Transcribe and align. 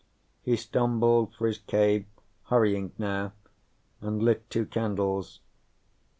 He 0.41 0.55
stumbled 0.55 1.35
for 1.35 1.45
his 1.45 1.59
cave, 1.59 2.07
hurrying 2.45 2.91
now, 2.97 3.33
and 4.01 4.23
lit 4.23 4.49
two 4.49 4.65
candles. 4.65 5.41